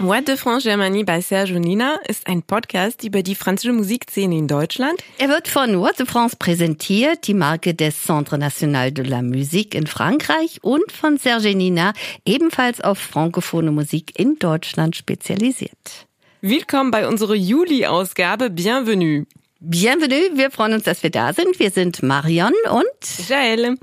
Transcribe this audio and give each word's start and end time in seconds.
What 0.00 0.28
de 0.28 0.36
France 0.36 0.62
Germanie 0.62 1.02
bei 1.02 1.20
Serge 1.20 1.56
und 1.56 1.62
Nina 1.62 1.96
ist 2.06 2.28
ein 2.28 2.42
Podcast 2.44 3.02
über 3.02 3.24
die 3.24 3.34
französische 3.34 3.72
Musikszene 3.72 4.38
in 4.38 4.46
Deutschland. 4.46 5.02
Er 5.18 5.28
wird 5.28 5.48
von 5.48 5.80
What 5.80 5.98
de 5.98 6.06
France 6.06 6.36
präsentiert, 6.38 7.26
die 7.26 7.34
Marke 7.34 7.74
des 7.74 8.00
Centre 8.00 8.38
National 8.38 8.92
de 8.92 9.04
la 9.04 9.22
Musique 9.22 9.74
in 9.74 9.88
Frankreich 9.88 10.60
und 10.62 10.92
von 10.92 11.16
Serge 11.18 11.52
Nina, 11.56 11.94
ebenfalls 12.24 12.80
auf 12.80 12.98
frankophone 12.98 13.74
Musik 13.74 14.16
in 14.16 14.38
Deutschland 14.38 14.94
spezialisiert. 14.94 16.06
Willkommen 16.42 16.92
bei 16.92 17.08
unserer 17.08 17.34
Juli-Ausgabe. 17.34 18.50
Bienvenue. 18.50 19.26
Bienvenue, 19.58 20.30
wir 20.34 20.52
freuen 20.52 20.74
uns, 20.74 20.84
dass 20.84 21.02
wir 21.02 21.10
da 21.10 21.32
sind. 21.32 21.58
Wir 21.58 21.72
sind 21.72 22.04
Marion 22.04 22.52
und 22.70 23.28
Jael. 23.28 23.76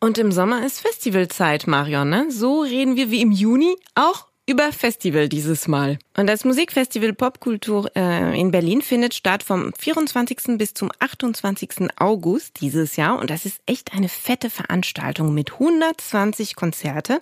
Und 0.00 0.18
im 0.18 0.30
Sommer 0.30 0.66
ist 0.66 0.80
Festivalzeit, 0.80 1.66
Marion. 1.66 2.10
Ne? 2.10 2.26
So 2.30 2.60
reden 2.60 2.96
wir 2.96 3.10
wie 3.10 3.22
im 3.22 3.32
Juni 3.32 3.76
auch 3.94 4.25
über 4.46 4.72
Festival 4.72 5.28
dieses 5.28 5.66
Mal. 5.66 5.98
Und 6.16 6.28
das 6.28 6.44
Musikfestival 6.44 7.12
Popkultur 7.12 7.90
äh, 7.96 8.40
in 8.40 8.52
Berlin 8.52 8.80
findet 8.80 9.12
statt 9.14 9.42
vom 9.42 9.72
24. 9.76 10.56
bis 10.56 10.72
zum 10.72 10.90
28. 11.00 11.88
August 11.98 12.60
dieses 12.60 12.96
Jahr. 12.96 13.18
Und 13.18 13.30
das 13.30 13.44
ist 13.44 13.60
echt 13.66 13.92
eine 13.92 14.08
fette 14.08 14.48
Veranstaltung 14.48 15.34
mit 15.34 15.54
120 15.54 16.54
Konzerte, 16.54 17.20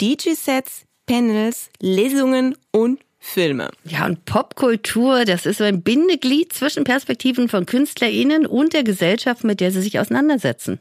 DJ-Sets, 0.00 0.84
Panels, 1.06 1.70
Lesungen 1.80 2.54
und 2.70 3.00
Filme. 3.18 3.70
Ja, 3.84 4.06
und 4.06 4.24
Popkultur, 4.26 5.24
das 5.24 5.46
ist 5.46 5.58
so 5.58 5.64
ein 5.64 5.82
Bindeglied 5.82 6.52
zwischen 6.52 6.84
Perspektiven 6.84 7.48
von 7.48 7.66
KünstlerInnen 7.66 8.46
und 8.46 8.74
der 8.74 8.84
Gesellschaft, 8.84 9.42
mit 9.42 9.60
der 9.60 9.72
sie 9.72 9.82
sich 9.82 9.98
auseinandersetzen. 9.98 10.78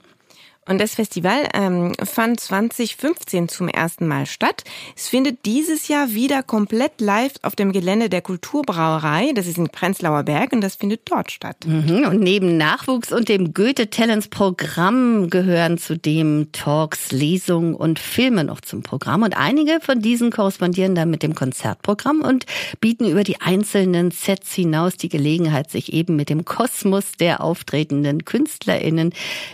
Und 0.67 0.79
das 0.79 0.95
Festival 0.95 1.47
ähm, 1.53 1.93
fand 2.03 2.39
2015 2.39 3.47
zum 3.47 3.69
ersten 3.69 4.05
Mal 4.05 4.25
statt. 4.25 4.63
Es 4.95 5.07
findet 5.07 5.45
dieses 5.45 5.87
Jahr 5.87 6.13
wieder 6.13 6.43
komplett 6.43 6.99
live 6.99 7.33
auf 7.41 7.55
dem 7.55 7.71
Gelände 7.71 8.09
der 8.09 8.21
Kulturbrauerei. 8.21 9.31
Das 9.33 9.47
ist 9.47 9.57
in 9.57 9.69
Prenzlauer 9.69 10.23
Berg 10.23 10.51
und 10.51 10.61
das 10.61 10.75
findet 10.75 11.09
dort 11.09 11.31
statt. 11.31 11.57
Mhm. 11.65 12.05
Und 12.07 12.19
neben 12.19 12.57
Nachwuchs 12.57 13.11
und 13.11 13.29
dem 13.29 13.53
Goethe 13.53 13.89
Talents 13.89 14.27
Programm 14.27 15.29
gehören 15.29 15.77
zudem 15.77 16.51
Talks, 16.51 17.11
Lesungen 17.11 17.73
und 17.73 17.99
Filme 17.99 18.43
noch 18.43 18.59
zum 18.59 18.83
Programm. 18.83 19.23
Und 19.23 19.37
einige 19.37 19.79
von 19.81 20.01
diesen 20.01 20.31
korrespondieren 20.31 20.95
dann 20.95 21.09
mit 21.09 21.23
dem 21.23 21.33
Konzertprogramm 21.33 22.21
und 22.21 22.45
bieten 22.81 23.05
über 23.05 23.23
die 23.23 23.39
einzelnen 23.39 24.11
Sets 24.11 24.53
hinaus 24.53 24.97
die 24.97 25.09
Gelegenheit, 25.09 25.71
sich 25.71 25.93
eben 25.93 26.15
mit 26.15 26.29
dem 26.29 26.43
Kosmos 26.43 27.13
der 27.19 27.41
auftretenden 27.41 28.25
KünstlerInnen 28.25 29.13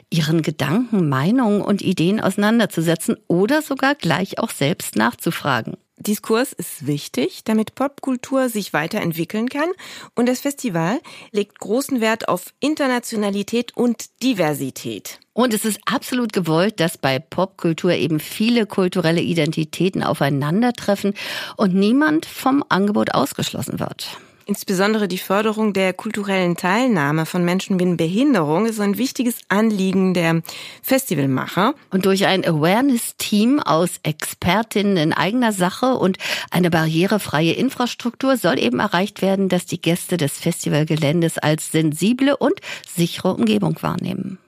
ihren 0.09 0.41
Gedanken 0.41 1.02
Meinungen 1.03 1.61
und 1.61 1.81
Ideen 1.81 2.19
auseinanderzusetzen 2.19 3.17
oder 3.27 3.61
sogar 3.61 3.95
gleich 3.95 4.39
auch 4.39 4.49
selbst 4.49 4.95
nachzufragen. 4.95 5.77
Diskurs 5.97 6.53
ist 6.53 6.87
wichtig, 6.87 7.43
damit 7.43 7.75
Popkultur 7.75 8.49
sich 8.49 8.73
weiterentwickeln 8.73 9.47
kann 9.47 9.69
und 10.15 10.27
das 10.27 10.41
Festival 10.41 10.99
legt 11.31 11.59
großen 11.59 12.01
Wert 12.01 12.27
auf 12.27 12.53
Internationalität 12.59 13.77
und 13.77 14.21
Diversität. 14.21 15.19
Und 15.33 15.53
es 15.53 15.65
ist 15.65 15.79
absolut 15.85 16.33
gewollt, 16.33 16.79
dass 16.79 16.97
bei 16.97 17.19
Popkultur 17.19 17.93
eben 17.93 18.19
viele 18.19 18.65
kulturelle 18.65 19.21
Identitäten 19.21 20.03
aufeinandertreffen 20.03 21.13
und 21.57 21.73
niemand 21.73 22.25
vom 22.25 22.63
Angebot 22.69 23.13
ausgeschlossen 23.13 23.79
wird. 23.79 24.17
Insbesondere 24.45 25.07
die 25.07 25.17
Förderung 25.17 25.71
der 25.71 25.93
kulturellen 25.93 26.57
Teilnahme 26.57 27.25
von 27.25 27.45
Menschen 27.45 27.77
mit 27.77 27.97
Behinderung 27.97 28.65
ist 28.65 28.79
ein 28.81 28.97
wichtiges 28.97 29.37
Anliegen 29.47 30.13
der 30.13 30.41
Festivalmacher. 30.81 31.75
Und 31.91 32.05
durch 32.05 32.25
ein 32.25 32.45
Awareness-Team 32.45 33.61
aus 33.61 33.99
Expertinnen 34.03 34.97
in 34.97 35.13
eigener 35.13 35.53
Sache 35.53 35.95
und 35.95 36.17
eine 36.51 36.69
barrierefreie 36.69 37.53
Infrastruktur 37.53 38.35
soll 38.35 38.59
eben 38.59 38.79
erreicht 38.79 39.21
werden, 39.21 39.47
dass 39.47 39.65
die 39.65 39.81
Gäste 39.81 40.17
des 40.17 40.33
Festivalgeländes 40.33 41.37
als 41.37 41.71
sensible 41.71 42.35
und 42.35 42.59
sichere 42.93 43.33
Umgebung 43.33 43.77
wahrnehmen. 43.81 44.39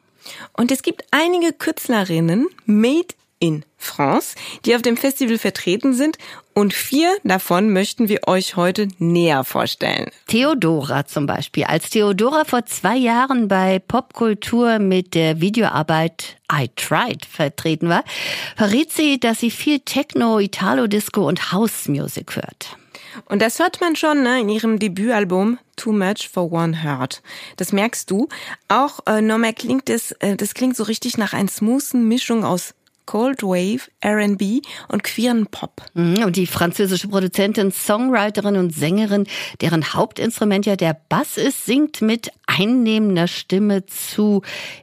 Und 0.54 0.72
es 0.72 0.82
gibt 0.82 1.06
einige 1.12 1.54
Künstlerinnen, 1.54 2.48
made 2.66 3.14
in 3.40 3.66
France, 3.78 4.36
die 4.66 4.76
auf 4.76 4.82
dem 4.82 4.98
Festival 4.98 5.38
vertreten 5.38 5.94
sind 5.94 6.18
und 6.54 6.74
vier 6.74 7.16
davon 7.24 7.74
möchten 7.74 8.08
wir 8.08 8.28
euch 8.28 8.56
heute 8.56 8.88
näher 8.98 9.44
vorstellen. 9.44 10.10
Theodora 10.28 11.06
zum 11.06 11.26
Beispiel. 11.26 11.66
Als 11.66 11.90
Theodora 11.90 12.46
vor 12.46 12.66
zwei 12.66 12.96
Jahren 12.96 13.48
bei 13.50 13.80
Popkultur 13.80 14.80
mit 14.80 15.14
der 15.16 15.42
Videoarbeit 15.42 16.38
I 16.52 16.70
Tried 16.76 17.26
vertreten 17.26 17.90
war, 17.90 18.06
verriet 18.56 18.94
sie, 18.94 19.20
dass 19.20 19.42
sie 19.42 19.52
viel 19.52 19.80
Techno, 19.80 20.40
Italo-Disco 20.40 21.28
und 21.28 21.52
House 21.52 21.90
Music 21.90 22.38
hört. 22.38 22.78
Und 23.26 23.42
das 23.42 23.60
hört 23.60 23.82
man 23.82 23.96
schon 23.96 24.24
ne, 24.24 24.42
in 24.42 24.50
ihrem 24.50 24.80
Debütalbum 24.80 25.58
Too 25.76 25.92
Much 25.92 26.30
for 26.32 26.52
One 26.52 26.84
Heart. 26.84 27.22
Das 27.58 27.72
merkst 27.74 28.10
du. 28.10 28.30
Auch 28.68 29.00
äh, 29.08 29.22
Norma 29.22 29.52
klingt 29.52 29.90
es, 29.90 30.12
äh, 30.14 30.36
das 30.36 30.54
klingt 30.54 30.76
so 30.76 30.84
richtig 30.84 31.18
nach 31.18 31.34
einer 31.34 31.50
smoothen 31.50 32.08
Mischung 32.08 32.44
aus 32.44 32.74
Cold 33.06 33.44
Wave, 33.44 33.82
R&B 34.02 34.62
und 34.88 35.04
queeren 35.04 35.48
Pop. 35.48 35.82
Mhm, 35.94 36.24
und 36.24 36.36
die 36.36 36.48
französische 36.48 37.08
Produzentin, 37.08 37.72
Songwriterin 37.72 38.56
und 38.56 38.74
Sängerin, 38.74 39.28
deren 39.62 39.94
Hauptinstrument 39.94 40.66
ja 40.66 40.76
der 40.76 40.98
Bass 41.10 41.38
ist, 41.38 41.66
singt 41.66 42.02
mit 42.02 42.32
einnehmender 42.48 43.28
Stimme 43.28 43.86
zu 43.86 44.42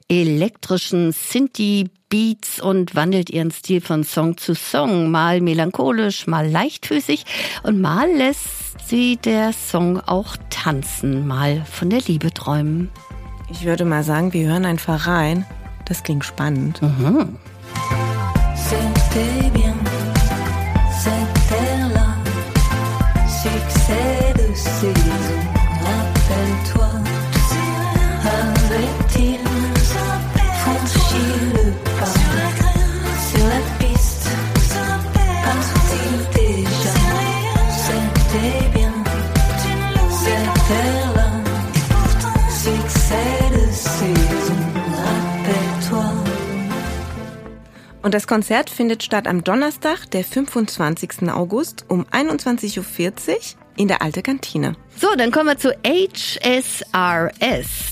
elektrischen 0.09 1.12
Synthie 1.12 1.91
Beats 2.12 2.60
und 2.60 2.94
wandelt 2.94 3.31
ihren 3.31 3.50
Stil 3.50 3.81
von 3.81 4.05
Song 4.05 4.37
zu 4.37 4.54
Song, 4.54 5.10
mal 5.10 5.41
melancholisch, 5.41 6.27
mal 6.27 6.47
leichtfüßig 6.47 7.25
und 7.62 7.81
mal 7.81 8.06
lässt 8.10 8.87
sie 8.87 9.16
der 9.16 9.54
Song 9.54 9.99
auch 9.99 10.37
tanzen, 10.50 11.27
mal 11.27 11.65
von 11.65 11.89
der 11.89 12.03
Liebe 12.03 12.31
träumen. 12.34 12.91
Ich 13.50 13.65
würde 13.65 13.87
mal 13.87 14.04
sagen, 14.04 14.34
wir 14.34 14.47
hören 14.47 14.66
einfach 14.66 15.06
rein. 15.06 15.47
Das 15.87 16.03
klingt 16.03 16.27
spannend. 16.27 16.83
Mhm. 16.83 17.39
C'était 19.15 19.50
bien, 19.50 19.75
cette 20.91 21.49
terre-là, 21.50 22.17
succès 23.27 24.33
de 24.39 24.55
saison. 24.55 25.41
Und 48.12 48.17
das 48.17 48.27
Konzert 48.27 48.69
findet 48.69 49.03
statt 49.03 49.27
am 49.27 49.43
Donnerstag, 49.43 50.11
der 50.11 50.23
25. 50.23 51.31
August 51.31 51.87
um 51.89 52.05
21.40 52.05 52.77
Uhr 52.78 52.84
in 53.78 53.89
der 53.89 54.03
Alte 54.03 54.21
Kantine. 54.21 54.77
So, 54.95 55.09
dann 55.17 55.31
kommen 55.31 55.47
wir 55.47 55.56
zu 55.56 55.75
HSRS. 55.83 56.75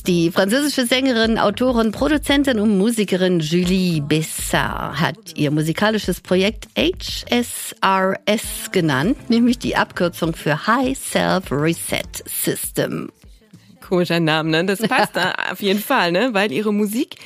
Die 0.07 0.31
französische 0.31 0.85
Sängerin, 0.85 1.39
Autorin, 1.39 1.91
Produzentin 1.91 2.61
und 2.61 2.77
Musikerin 2.77 3.41
Julie 3.41 4.03
Bessard 4.03 5.01
hat 5.01 5.17
ihr 5.37 5.51
musikalisches 5.51 6.21
Projekt 6.21 6.69
HSRS 6.77 8.43
genannt, 8.73 9.31
nämlich 9.31 9.59
die 9.59 9.75
Abkürzung 9.77 10.35
für 10.35 10.67
High 10.67 10.99
Self 10.99 11.51
Reset 11.51 12.05
System. 12.27 13.11
Komischer 13.81 14.21
Name, 14.21 14.51
ne? 14.51 14.67
Das 14.67 14.81
passt 14.81 15.17
da 15.17 15.33
auf 15.51 15.63
jeden 15.63 15.81
Fall, 15.81 16.13
ne? 16.13 16.35
Weil 16.35 16.53
ihre 16.53 16.75
Musik 16.75 17.17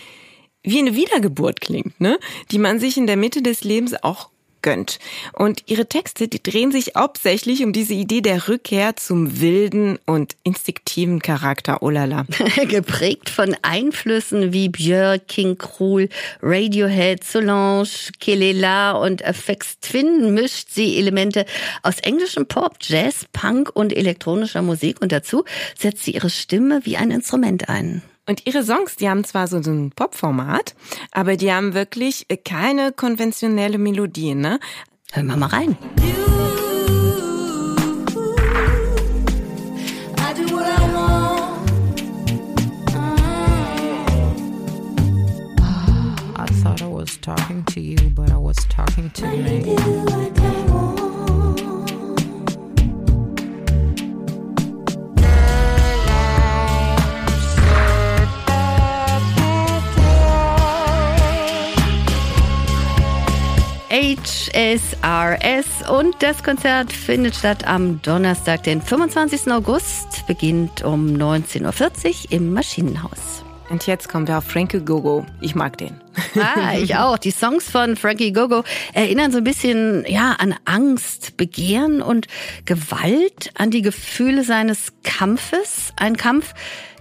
wie 0.65 0.79
eine 0.79 0.97
Wiedergeburt 0.97 1.61
klingt, 1.61 2.01
ne? 2.01 2.19
Die 2.51 2.59
man 2.59 2.81
sich 2.81 2.97
in 2.97 3.07
der 3.07 3.17
Mitte 3.17 3.43
des 3.43 3.63
Lebens 3.63 3.95
auch 4.03 4.31
gönnt. 4.65 4.99
Und 5.35 5.63
ihre 5.67 5.87
Texte, 5.87 6.27
die 6.27 6.43
drehen 6.43 6.73
sich 6.73 6.93
hauptsächlich 6.97 7.63
um 7.63 7.73
diese 7.73 7.95
Idee 7.95 8.23
der 8.23 8.49
Rückkehr 8.49 8.97
zum 8.97 9.41
wilden 9.41 9.99
und 10.07 10.35
instinktiven 10.43 11.21
Charakter 11.21 11.83
Olala. 11.83 12.25
Geprägt 12.69 13.31
von 13.31 13.55
Einflüssen 13.63 14.53
wie 14.53 14.71
Björk, 14.71 15.29
King 15.29 15.59
Krul, 15.59 16.09
Radiohead, 16.43 17.23
Solange, 17.23 17.87
Kelela 18.19 18.93
und 18.93 19.25
Affects 19.25 19.79
Twin 19.81 20.33
mischt 20.33 20.69
sie 20.71 20.97
Elemente 20.97 21.45
aus 21.83 22.01
englischem 22.01 22.47
Pop, 22.47 22.79
Jazz, 22.81 23.27
Punk 23.33 23.71
und 23.75 23.95
elektronischer 23.95 24.63
Musik 24.63 25.03
und 25.03 25.13
dazu 25.13 25.45
setzt 25.79 26.05
sie 26.05 26.13
ihre 26.13 26.31
Stimme 26.31 26.81
wie 26.85 26.97
ein 26.97 27.11
Instrument 27.11 27.69
ein. 27.69 28.03
Und 28.26 28.47
ihre 28.47 28.62
Songs, 28.62 28.97
die 28.97 29.09
haben 29.09 29.25
zwar 29.25 29.49
so, 29.49 29.59
ein 29.59 29.91
Popformat, 29.94 30.75
aber 31.12 31.37
die 31.37 31.53
haben 31.53 31.75
wirklich 31.75 32.26
keine 32.44 32.93
konventionelle 32.93 33.79
Melodie, 33.79 34.35
ne? 34.35 34.59
Hören 35.12 35.26
wir 35.26 35.37
mal 35.37 35.47
rein. 35.47 35.76
I 46.37 46.47
thought 46.62 46.82
I 46.82 46.87
was 46.87 47.19
talking 47.20 47.65
to 47.67 47.81
you, 47.81 47.97
but 48.11 48.31
I 48.31 48.38
was 48.38 48.56
talking 48.69 49.11
to 49.11 49.27
me. 49.27 50.44
HSRS 64.25 65.91
und 65.91 66.17
das 66.21 66.43
Konzert 66.43 66.91
findet 66.91 67.37
statt 67.37 67.67
am 67.67 68.00
Donnerstag, 68.00 68.62
den 68.62 68.81
25. 68.81 69.53
August, 69.53 70.26
beginnt 70.26 70.82
um 70.82 71.09
19.40 71.09 72.06
Uhr 72.06 72.32
im 72.32 72.55
Maschinenhaus. 72.55 73.44
Und 73.69 73.87
jetzt 73.87 74.09
wir 74.12 74.38
auf 74.38 74.44
Frankie 74.44 74.81
Gogo. 74.81 75.26
Ich 75.41 75.55
mag 75.55 75.76
den. 75.76 76.00
Ah, 76.37 76.75
ich 76.75 76.97
auch. 76.97 77.19
Die 77.19 77.32
Songs 77.32 77.71
von 77.71 77.97
Frankie 77.97 78.32
Gogo 78.32 78.62
erinnern 78.94 79.31
so 79.31 79.38
ein 79.38 79.44
bisschen, 79.44 80.05
ja, 80.06 80.32
an 80.38 80.55
Angst, 80.65 81.37
Begehren 81.37 82.00
und 82.00 82.27
Gewalt, 82.65 83.53
an 83.56 83.70
die 83.70 83.82
Gefühle 83.82 84.44
seines 84.44 84.93
Kampfes. 85.03 85.93
Ein 85.97 86.17
Kampf, 86.17 86.55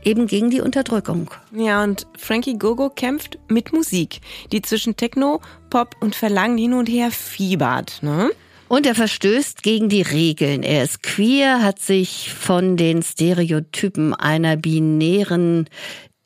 eben 0.05 0.27
gegen 0.27 0.49
die 0.49 0.61
Unterdrückung. 0.61 1.31
Ja, 1.51 1.83
und 1.83 2.07
Frankie 2.17 2.57
Gogo 2.57 2.89
kämpft 2.89 3.39
mit 3.47 3.73
Musik, 3.73 4.21
die 4.51 4.61
zwischen 4.61 4.95
Techno, 4.95 5.41
Pop 5.69 5.95
und 5.99 6.15
Verlangen 6.15 6.57
hin 6.57 6.73
und 6.73 6.87
her 6.87 7.11
fiebert. 7.11 8.01
Ne? 8.01 8.31
Und 8.67 8.85
er 8.85 8.95
verstößt 8.95 9.61
gegen 9.61 9.89
die 9.89 10.01
Regeln. 10.01 10.63
Er 10.63 10.83
ist 10.83 11.03
queer, 11.03 11.61
hat 11.61 11.79
sich 11.79 12.33
von 12.33 12.77
den 12.77 13.03
Stereotypen 13.03 14.13
einer 14.13 14.57
binären 14.57 15.69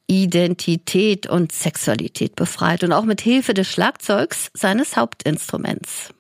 Identität 0.08 1.28
und 1.28 1.52
Sexualität 1.52 2.36
befreit 2.36 2.84
und 2.84 2.94
auch 2.94 3.04
mit 3.04 3.20
Hilfe 3.20 3.54
des 3.54 3.68
Schlagzeugs 3.68 4.50
seines 4.54 4.96
Hauptinstruments. 4.96 6.14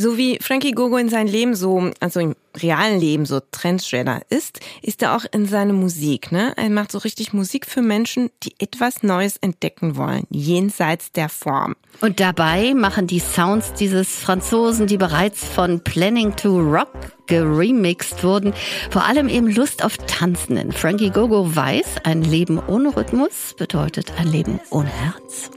So 0.00 0.16
wie 0.16 0.38
Frankie 0.40 0.70
Gogo 0.70 0.96
in 0.96 1.08
seinem 1.08 1.26
Leben 1.26 1.56
so, 1.56 1.90
also 1.98 2.20
im 2.20 2.36
realen 2.56 3.00
Leben 3.00 3.26
so 3.26 3.40
Trendsetter 3.50 4.20
ist, 4.30 4.60
ist 4.80 5.02
er 5.02 5.16
auch 5.16 5.24
in 5.32 5.46
seiner 5.46 5.72
Musik. 5.72 6.30
Ne? 6.30 6.52
Er 6.56 6.70
macht 6.70 6.92
so 6.92 6.98
richtig 6.98 7.32
Musik 7.32 7.66
für 7.66 7.82
Menschen, 7.82 8.30
die 8.44 8.54
etwas 8.60 9.02
Neues 9.02 9.38
entdecken 9.38 9.96
wollen, 9.96 10.22
jenseits 10.30 11.10
der 11.10 11.28
Form. 11.28 11.74
Und 12.00 12.20
dabei 12.20 12.74
machen 12.74 13.08
die 13.08 13.18
Sounds 13.18 13.72
dieses 13.72 14.14
Franzosen, 14.20 14.86
die 14.86 14.98
bereits 14.98 15.44
von 15.44 15.82
Planning 15.82 16.36
to 16.36 16.60
Rock 16.60 16.92
geremixed 17.26 18.22
wurden, 18.22 18.54
vor 18.90 19.04
allem 19.04 19.28
eben 19.28 19.50
Lust 19.50 19.84
auf 19.84 19.96
Tanzen. 19.96 20.54
Denn 20.54 20.70
Frankie 20.70 21.10
Gogo 21.10 21.56
weiß, 21.56 22.04
ein 22.04 22.22
Leben 22.22 22.60
ohne 22.68 22.96
Rhythmus 22.96 23.56
bedeutet 23.58 24.12
ein 24.16 24.28
Leben 24.28 24.60
ohne 24.70 24.90
Herz. 24.90 25.50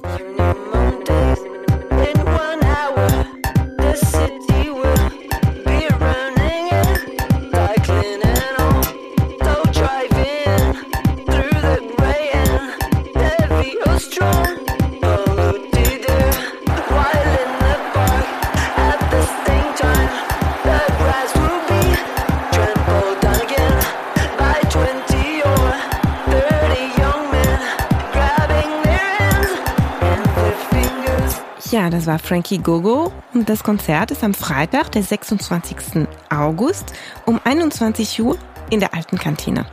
Das 32.02 32.08
war 32.08 32.18
Frankie 32.18 32.58
Gogo 32.58 33.14
und 33.32 33.48
das 33.48 33.64
Konzert 33.64 34.10
ist 34.10 34.24
am 34.24 34.34
Freitag, 34.34 34.92
der 34.92 35.04
26. 35.04 36.08
August 36.32 36.94
um 37.28 37.40
21 37.44 38.20
Uhr 38.24 38.40
in 38.72 38.80
der 38.80 38.96
alten 38.96 39.20
Kantine. 39.20 39.68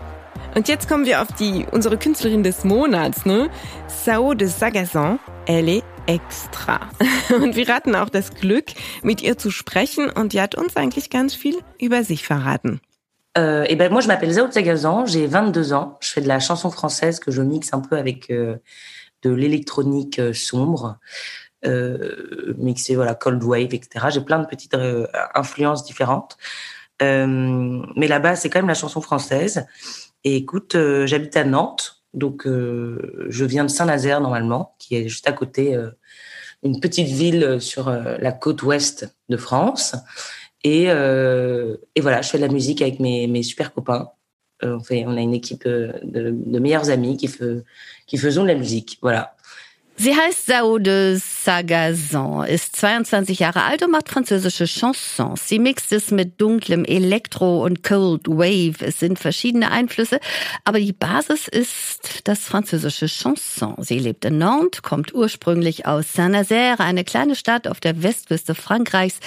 Und 0.55 0.69
jetzt 0.69 0.91
kommen 0.91 1.07
wir 1.07 1.23
auf 1.23 1.29
die 1.39 1.65
unsere 1.71 1.97
Künstlerin 1.97 2.43
des 2.43 2.65
Monats, 2.65 3.25
ne? 3.25 3.49
Sao 3.87 4.35
de 4.35 4.47
Sagazan, 4.47 5.19
elle 5.47 5.79
est 5.79 5.85
extra. 6.07 6.81
Und 7.35 7.57
wir 7.57 7.69
hatten 7.69 7.97
auch 7.97 8.11
das 8.11 8.35
Glück, 8.35 8.67
mit 9.03 9.23
ihr 9.23 9.39
zu 9.39 9.51
sprechen 9.51 10.11
und 10.11 10.35
die 10.35 10.43
hat 10.43 10.55
uns 10.55 10.77
eigentlich 10.77 11.09
ganz 11.09 11.35
viel 11.35 11.57
über 11.81 12.05
sich 12.05 12.27
verraten. 12.27 12.83
Euh, 13.39 13.65
et 13.71 13.77
ben 13.77 13.91
moi 13.91 14.03
je 14.03 14.09
m'appelle 14.09 14.35
Zao 14.35 14.51
Sagazan, 14.51 15.07
j'ai 15.07 15.27
22 15.27 15.73
ans, 15.73 15.97
je 16.01 16.11
fais 16.11 16.21
de 16.21 16.29
la 16.29 16.41
chanson 16.41 16.71
française 16.71 17.21
que 17.21 17.31
je 17.31 17.41
mixe 17.41 17.73
un 17.73 17.81
peu 17.81 17.97
avec 17.97 18.31
euh, 18.31 18.59
de 19.23 19.31
l'électronique 19.31 20.19
euh, 20.19 20.35
sombre. 20.35 20.99
Euh, 21.65 22.55
mixé 22.57 22.95
voilà 22.95 23.15
cold 23.15 23.43
wave, 23.43 23.75
etc. 23.75 24.07
J'ai 24.11 24.21
plein 24.21 24.39
de 24.39 24.47
petites 24.47 24.75
euh, 24.75 25.07
influences 25.35 25.85
différentes, 25.85 26.37
euh, 27.03 27.83
mais 27.97 28.09
là-bas 28.09 28.37
c'est 28.37 28.49
quand 28.51 28.61
même 28.61 28.69
la 28.69 28.75
chanson 28.75 29.01
française. 29.01 29.67
Et 30.25 30.37
écoute, 30.37 30.75
euh, 30.75 31.07
j'habite 31.07 31.37
à 31.37 31.45
Nantes, 31.45 32.03
donc 32.15 32.47
euh, 32.47 33.27
je 33.29 33.45
viens 33.45 33.65
de 33.65 33.71
Saint-Nazaire 33.71 34.21
normalement, 34.21 34.75
qui 34.79 34.97
est 34.97 35.09
juste 35.09 35.29
à 35.29 35.33
côté, 35.33 35.77
une 36.63 36.81
petite 36.81 37.09
ville 37.09 37.61
sur 37.61 37.91
la 37.91 38.33
côte 38.33 38.63
ouest 38.63 39.15
de 39.29 39.37
France. 39.37 39.95
Et, 40.65 40.85
et, 40.85 42.01
voilà, 42.01 42.23
je 42.23 42.29
fais 42.29 42.39
de 42.39 42.43
la 42.43 42.53
musique 42.53 42.83
avec 42.83 42.99
mes, 42.99 43.27
mes 43.29 43.43
super 43.45 43.73
copains. 43.73 44.11
on 44.63 44.81
fait, 44.81 45.05
on 45.07 45.17
a 45.17 45.21
une 45.21 45.35
équipe 45.35 45.65
de, 45.67 45.95
de 46.03 46.59
meilleurs 46.59 46.91
amis 46.91 47.17
qui, 47.17 47.29
fe, 47.29 47.63
qui 48.07 48.17
faisons 48.17 48.43
de 48.43 48.49
la 48.49 48.57
musique. 48.57 48.99
Voilà. 49.03 49.37
Sie 50.01 50.15
heißt 50.15 50.47
Saude 50.47 51.19
Sagazan, 51.19 52.47
ist 52.47 52.77
22 52.77 53.41
Jahre 53.41 53.65
alt 53.65 53.83
und 53.83 53.91
macht 53.91 54.09
französische 54.09 54.67
Chansons. 54.67 55.49
Sie 55.49 55.59
mixt 55.59 55.93
es 55.93 56.13
mit 56.13 56.41
dunklem 56.41 56.85
Elektro 56.85 57.65
und 57.65 57.83
Cold 57.83 58.29
Wave. 58.29 58.77
Es 58.87 59.01
sind 59.01 59.19
verschiedene 59.19 59.73
Einflüsse, 59.73 60.21
aber 60.63 60.79
die 60.79 60.93
Basis 60.93 61.49
ist 61.49 62.29
das 62.29 62.45
französische 62.45 63.07
Chanson. 63.07 63.75
Sie 63.81 63.99
lebt 63.99 64.25
in 64.25 64.39
Nantes, 64.39 64.83
kommt 64.83 65.13
ursprünglich 65.15 65.87
aus 65.87 66.13
Saint-Nazaire, 66.13 66.85
eine 66.85 67.03
kleine 67.03 67.35
Stadt 67.35 67.67
auf 67.67 67.81
der 67.81 68.01
Westküste 68.01 68.55
Frankreichs. 68.55 69.19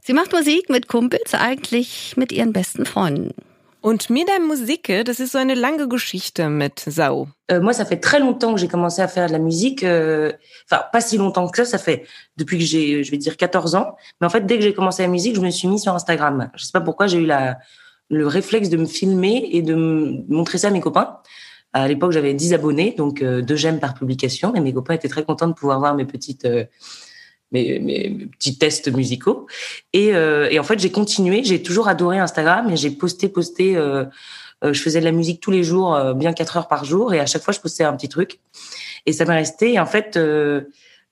Sie 0.00 0.12
macht 0.12 0.32
Musik 0.32 0.68
mit 0.68 0.88
Kumpels, 0.88 1.34
eigentlich 1.34 2.16
mit 2.16 2.32
ihren 2.32 2.52
besten 2.52 2.84
Freunden. 2.84 3.32
Und 3.82 4.08
der 4.08 4.40
Musik, 4.40 4.92
das 5.04 5.20
ist 5.20 5.32
so 5.32 5.38
eine 5.38 5.54
lange 5.54 5.88
Geschichte. 5.88 6.42
Euh, 6.42 7.60
moi, 7.60 7.72
ça 7.72 7.84
fait 7.84 8.00
très 8.00 8.18
longtemps 8.18 8.54
que 8.54 8.60
j'ai 8.60 8.68
commencé 8.68 9.00
à 9.00 9.08
faire 9.08 9.28
de 9.28 9.32
la 9.32 9.38
musique. 9.38 9.84
Euh, 9.84 10.32
enfin, 10.68 10.82
pas 10.92 11.00
si 11.00 11.16
longtemps 11.18 11.48
que 11.48 11.64
ça. 11.64 11.64
Ça 11.64 11.78
fait 11.78 12.04
depuis 12.36 12.58
que 12.58 12.64
j'ai, 12.64 13.04
je 13.04 13.10
vais 13.10 13.18
dire, 13.18 13.36
14 13.36 13.74
ans. 13.76 13.96
Mais 14.20 14.26
en 14.26 14.30
fait, 14.30 14.44
dès 14.44 14.56
que 14.56 14.62
j'ai 14.62 14.74
commencé 14.74 15.02
la 15.02 15.08
musique, 15.08 15.36
je 15.36 15.40
me 15.40 15.50
suis 15.50 15.68
mis 15.68 15.78
sur 15.78 15.94
Instagram. 15.94 16.50
Je 16.56 16.64
sais 16.64 16.72
pas 16.72 16.80
pourquoi 16.80 17.06
j'ai 17.06 17.18
eu 17.18 17.28
le 18.08 18.26
réflexe 18.26 18.68
de 18.70 18.76
me 18.76 18.86
filmer 18.86 19.48
et 19.52 19.62
de 19.62 19.74
montrer 20.28 20.58
ça 20.58 20.68
à 20.68 20.70
mes 20.70 20.80
copains. 20.80 21.20
À 21.72 21.88
l'époque, 21.88 22.12
j'avais 22.12 22.32
10 22.32 22.54
abonnés, 22.54 22.94
donc 22.96 23.20
euh, 23.20 23.42
deux 23.42 23.56
j'aime 23.56 23.80
par 23.80 23.92
publication. 23.92 24.54
Et 24.54 24.60
mes 24.60 24.72
copains 24.72 24.94
étaient 24.94 25.08
très 25.08 25.24
contents 25.24 25.48
de 25.48 25.52
pouvoir 25.52 25.78
voir 25.78 25.94
mes 25.94 26.06
petites 26.06 26.46
euh, 26.46 26.64
mes, 27.52 27.78
mes, 27.78 28.10
petits 28.26 28.58
tests 28.58 28.92
musicaux. 28.92 29.46
Et, 29.92 30.14
euh, 30.14 30.48
et 30.50 30.58
en 30.58 30.62
fait, 30.62 30.78
j'ai 30.78 30.90
continué. 30.90 31.44
J'ai 31.44 31.62
toujours 31.62 31.88
adoré 31.88 32.18
Instagram 32.18 32.70
et 32.70 32.76
j'ai 32.76 32.90
posté, 32.90 33.28
posté. 33.28 33.76
Euh, 33.76 34.04
euh, 34.64 34.72
je 34.72 34.82
faisais 34.82 35.00
de 35.00 35.04
la 35.04 35.12
musique 35.12 35.40
tous 35.40 35.50
les 35.50 35.62
jours, 35.62 35.94
euh, 35.94 36.14
bien 36.14 36.32
quatre 36.32 36.56
heures 36.56 36.68
par 36.68 36.84
jour, 36.84 37.12
et 37.12 37.20
à 37.20 37.26
chaque 37.26 37.42
fois, 37.42 37.52
je 37.52 37.60
postais 37.60 37.84
un 37.84 37.94
petit 37.94 38.08
truc. 38.08 38.40
Et 39.04 39.12
ça 39.12 39.24
m'est 39.24 39.34
resté. 39.34 39.74
Et 39.74 39.80
en 39.80 39.86
fait, 39.86 40.16
euh, 40.16 40.62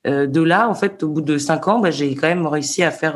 de 0.05 0.41
là, 0.41 0.69
en 0.69 0.75
fait, 0.75 1.03
au 1.03 1.09
bout 1.09 1.21
de 1.21 1.37
cinq 1.37 1.67
ans, 1.67 1.79
bah, 1.79 1.91
j'ai 1.91 2.13
quand 2.15 2.27
même 2.27 2.47
réussi 2.47 2.83
à 2.83 2.91
faire 2.91 3.15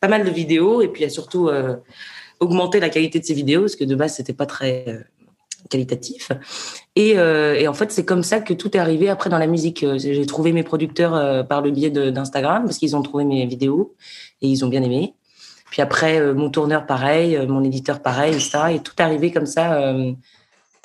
pas 0.00 0.08
mal 0.08 0.24
de 0.24 0.30
vidéos 0.30 0.82
et 0.82 0.88
puis 0.88 1.04
à 1.04 1.10
surtout 1.10 1.50
augmenter 2.40 2.80
la 2.80 2.88
qualité 2.88 3.20
de 3.20 3.24
ces 3.24 3.34
vidéos 3.34 3.60
parce 3.60 3.76
que 3.76 3.84
de 3.84 3.94
base, 3.94 4.16
c'était 4.16 4.32
pas 4.32 4.46
très 4.46 5.04
qualitatif. 5.68 6.32
Et, 6.96 7.18
euh, 7.18 7.54
et 7.54 7.68
en 7.68 7.74
fait, 7.74 7.92
c'est 7.92 8.04
comme 8.04 8.22
ça 8.22 8.40
que 8.40 8.54
tout 8.54 8.76
est 8.76 8.80
arrivé 8.80 9.08
après 9.08 9.30
dans 9.30 9.38
la 9.38 9.46
musique. 9.46 9.84
Euh, 9.84 9.98
j'ai 9.98 10.26
trouvé 10.26 10.52
mes 10.52 10.62
producteurs 10.62 11.14
euh, 11.14 11.42
par 11.42 11.62
le 11.62 11.70
biais 11.70 11.90
d'Instagram 11.90 12.64
parce 12.64 12.78
qu'ils 12.78 12.96
ont 12.96 13.02
trouvé 13.02 13.24
mes 13.24 13.46
vidéos 13.46 13.94
et 14.42 14.48
ils 14.48 14.64
ont 14.64 14.68
bien 14.68 14.82
aimé. 14.82 15.14
Puis 15.70 15.82
après, 15.82 16.32
mon 16.32 16.48
tourneur 16.48 16.86
pareil, 16.86 17.38
mon 17.46 17.62
éditeur 17.62 18.00
pareil, 18.00 18.32
etc. 18.32 18.58
Et 18.72 18.78
tout 18.80 18.94
est 18.98 19.02
arrivé 19.02 19.30
comme 19.30 19.44
ça. 19.44 19.92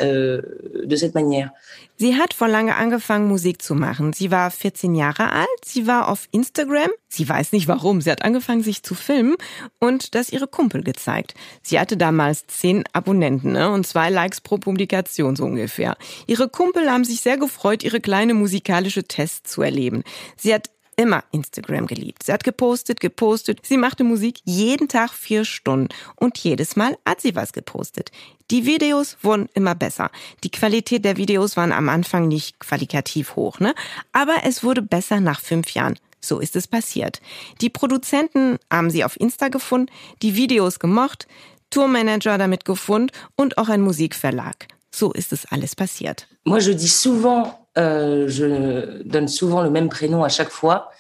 Äh, 0.04 0.42
de 0.86 0.98
cette 0.98 1.14
manière. 1.14 1.54
Sie 1.96 2.16
hat 2.18 2.34
vor 2.34 2.48
lange 2.48 2.76
angefangen, 2.76 3.28
Musik 3.28 3.62
zu 3.62 3.76
machen. 3.76 4.12
Sie 4.12 4.32
war 4.32 4.52
14 4.52 4.96
Jahre 4.96 5.32
alt, 5.32 5.48
sie 5.64 5.88
war 5.88 6.10
auf 6.10 6.28
Instagram, 6.32 6.90
sie 7.08 7.30
weiß 7.30 7.54
nicht 7.54 7.68
warum, 7.68 8.02
sie 8.02 8.12
hat 8.12 8.26
angefangen, 8.26 8.64
sich 8.64 8.84
zu 8.84 8.96
filmen 8.96 9.36
und 9.80 10.14
das 10.16 10.32
ihre 10.32 10.48
Kumpel 10.48 10.84
gezeigt. 10.84 11.36
Sie 11.62 11.80
hatte 11.80 11.96
damals 11.96 12.48
10 12.48 12.84
Abonnenten 12.92 13.54
ne? 13.54 13.72
und 13.72 13.88
zwei 13.88 14.10
Likes 14.10 14.42
pro 14.42 14.58
Publikation 14.58 15.36
so 15.36 15.46
ungefähr. 15.46 15.96
Ihre 16.28 16.50
Kumpel 16.50 16.90
haben 16.90 17.06
sich 17.06 17.22
sehr 17.22 17.38
gefreut, 17.38 17.84
ihre 17.84 18.02
kleine 18.02 18.34
musikalische 18.34 19.04
Tests 19.04 19.52
zu 19.52 19.62
erleben. 19.62 20.04
Sie 20.36 20.54
hat 20.54 20.72
immer 20.96 21.24
Instagram 21.32 21.88
geliebt. 21.88 22.24
Sie 22.24 22.34
hat 22.34 22.44
gepostet, 22.44 23.00
gepostet. 23.00 23.60
Sie 23.66 23.78
machte 23.78 24.04
Musik 24.04 24.40
jeden 24.46 24.88
Tag 24.88 25.12
vier 25.14 25.46
Stunden 25.46 25.90
und 26.16 26.38
jedes 26.38 26.76
Mal 26.76 26.98
hat 27.06 27.22
sie 27.22 27.36
was 27.36 27.54
gepostet. 27.54 28.12
Die 28.52 28.66
Videos 28.66 29.18
wurden 29.22 29.50
immer 29.54 29.76
besser. 29.76 30.12
Die 30.44 30.52
Qualität 30.52 31.06
der 31.06 31.18
Videos 31.18 31.58
waren 31.58 31.72
am 31.72 31.90
Anfang 31.90 32.28
nicht 32.28 32.60
qualitativ 32.60 33.36
hoch, 33.36 33.60
ne? 33.60 33.74
Aber 34.12 34.38
es 34.44 34.64
wurde 34.64 34.82
besser 34.82 35.20
nach 35.20 35.40
fünf 35.40 35.72
Jahren. 35.72 35.98
So 36.20 36.40
ist 36.40 36.56
es 36.56 36.68
passiert. 36.68 37.22
Die 37.62 37.70
Produzenten 37.70 38.58
haben 38.72 38.90
sie 38.90 39.04
auf 39.04 39.20
Insta 39.20 39.50
gefunden, 39.50 39.92
die 40.22 40.36
Videos 40.36 40.80
gemocht, 40.80 41.28
Tourmanager 41.70 42.38
damit 42.38 42.66
gefunden 42.66 43.12
und 43.36 43.58
auch 43.58 43.68
ein 43.68 43.82
Musikverlag. 43.82 44.68
So 44.92 45.12
ist 45.12 45.34
es 45.34 45.46
alles 45.48 45.76
passiert. 45.76 46.28
Moi, 46.46 46.60
je 46.60 46.76
dis 46.76 47.02
souvent, 47.02 47.56
euh, 47.78 48.28
je 48.28 49.02
donne 49.04 49.28
souvent 49.28 49.62
le 49.62 49.70
même 49.70 49.90
prénom 49.90 50.24
à 50.24 50.30
chaque 50.30 50.50
fois. 50.50 50.92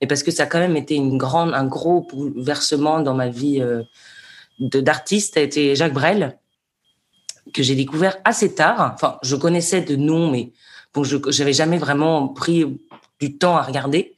mais 0.00 0.06
parce 0.06 0.22
que 0.22 0.30
ça 0.30 0.44
a 0.44 0.46
quand 0.46 0.58
même 0.58 0.76
été 0.76 0.94
une 0.94 1.18
grande, 1.18 1.52
un 1.54 1.66
gros 1.66 2.02
bouleversement 2.02 3.00
dans 3.00 3.14
ma 3.14 3.28
vie 3.28 3.60
euh, 3.60 3.82
d'artiste. 4.58 5.36
A 5.36 5.40
été 5.40 5.74
Jacques 5.76 5.92
Brel 5.92 6.38
que 7.52 7.62
j'ai 7.62 7.74
découvert 7.74 8.16
assez 8.24 8.54
tard. 8.54 8.92
Enfin, 8.94 9.18
je 9.22 9.36
connaissais 9.36 9.82
de 9.82 9.96
nom, 9.96 10.30
mais 10.30 10.52
bon, 10.94 11.04
je 11.04 11.16
n'avais 11.16 11.52
jamais 11.52 11.78
vraiment 11.78 12.28
pris 12.28 12.64
du 13.20 13.36
temps 13.36 13.56
à 13.56 13.62
regarder 13.62 14.16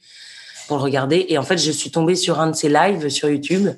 pour 0.69 0.77
le 0.77 0.83
regarder. 0.83 1.27
Et 1.29 1.39
en 1.39 1.43
fait, 1.43 1.59
je 1.59 1.71
suis 1.71 1.91
tombée 1.91 2.15
sur 2.15 2.41
un 2.41 2.49
de 2.49 2.57
ses 2.57 2.69
lives 2.69 3.09
sur 3.09 3.29
YouTube. 3.29 3.69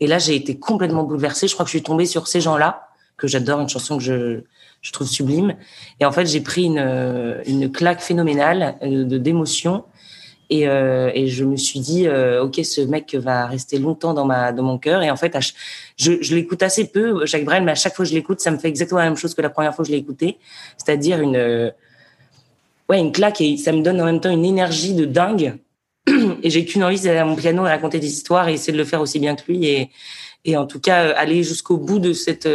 Et 0.00 0.06
là, 0.06 0.18
j'ai 0.18 0.34
été 0.34 0.58
complètement 0.58 1.04
bouleversée. 1.04 1.48
Je 1.48 1.54
crois 1.54 1.64
que 1.64 1.70
je 1.70 1.76
suis 1.76 1.82
tombée 1.82 2.06
sur 2.06 2.26
ces 2.26 2.40
gens-là, 2.40 2.88
que 3.16 3.28
j'adore, 3.28 3.60
une 3.60 3.68
chanson 3.68 3.98
que 3.98 4.02
je, 4.02 4.42
je 4.82 4.90
trouve 4.92 5.08
sublime. 5.08 5.54
Et 6.00 6.04
en 6.04 6.12
fait, 6.12 6.26
j'ai 6.26 6.40
pris 6.40 6.64
une, 6.64 7.40
une 7.46 7.70
claque 7.70 8.00
phénoménale 8.00 8.76
euh, 8.82 9.04
de 9.04 9.16
d'émotion. 9.16 9.84
Et, 10.50 10.68
euh, 10.68 11.10
et, 11.14 11.28
je 11.28 11.44
me 11.44 11.56
suis 11.56 11.80
dit, 11.80 12.06
euh, 12.06 12.42
ok, 12.42 12.60
ce 12.62 12.82
mec 12.82 13.14
va 13.14 13.46
rester 13.46 13.78
longtemps 13.78 14.12
dans 14.12 14.26
ma 14.26 14.52
dans 14.52 14.64
mon 14.64 14.76
cœur. 14.76 15.02
Et 15.02 15.10
en 15.10 15.16
fait, 15.16 15.34
je, 15.96 16.12
je 16.20 16.34
l'écoute 16.34 16.62
assez 16.62 16.88
peu, 16.88 17.24
Jacques 17.24 17.46
Brel, 17.46 17.64
mais 17.64 17.72
à 17.72 17.74
chaque 17.74 17.94
fois 17.94 18.04
que 18.04 18.10
je 18.10 18.14
l'écoute, 18.14 18.40
ça 18.40 18.50
me 18.50 18.58
fait 18.58 18.68
exactement 18.68 19.00
la 19.00 19.06
même 19.06 19.16
chose 19.16 19.34
que 19.34 19.40
la 19.40 19.48
première 19.48 19.74
fois 19.74 19.82
que 19.82 19.86
je 19.86 19.92
l'ai 19.94 20.00
écouté, 20.00 20.38
c'est-à-dire 20.76 21.22
une 21.22 21.72
ouais 22.90 22.98
une 22.98 23.12
claque 23.12 23.40
et 23.40 23.56
ça 23.56 23.72
me 23.72 23.80
donne 23.80 23.98
en 24.00 24.04
même 24.04 24.20
temps 24.20 24.30
une 24.30 24.44
énergie 24.44 24.94
de 24.94 25.06
dingue. 25.06 25.54
Et 26.42 26.50
j'ai 26.50 26.66
qu'une 26.66 26.84
envie, 26.84 27.00
d'aller 27.00 27.20
à 27.20 27.24
mon 27.24 27.36
piano 27.36 27.64
et 27.64 27.70
raconter 27.70 27.98
des 27.98 28.08
histoires 28.08 28.48
et 28.48 28.54
essayer 28.54 28.72
de 28.74 28.78
le 28.78 28.84
faire 28.84 29.00
aussi 29.00 29.20
bien 29.20 29.36
que 29.36 29.50
lui 29.50 29.64
et 29.66 29.90
et 30.44 30.56
en 30.56 30.66
tout 30.66 30.80
cas 30.80 31.12
aller 31.12 31.44
jusqu'au 31.44 31.78
bout 31.78 32.00
de 32.00 32.12
cette 32.12 32.48